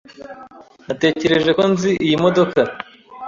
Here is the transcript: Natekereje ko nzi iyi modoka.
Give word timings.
Natekereje 0.85 1.49
ko 1.57 1.63
nzi 1.71 1.91
iyi 2.05 2.15
modoka. 2.23 2.59